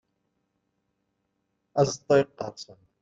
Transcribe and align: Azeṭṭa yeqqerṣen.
Azeṭṭa 1.79 2.13
yeqqerṣen. 2.19 2.81